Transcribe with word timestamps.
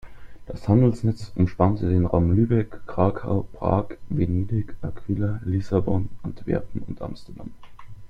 Das 0.47 0.67
Handelsnetz 0.67 1.31
umspannte 1.35 1.87
den 1.87 2.07
Raum 2.07 2.31
Lübeck, 2.31 2.87
Krakau, 2.87 3.47
Prag, 3.53 3.93
Venedig, 4.09 4.73
Aquila, 4.81 5.39
Lissabon, 5.45 6.09
Antwerpen 6.23 6.81
und 6.87 7.03
Amsterdam. 7.03 7.51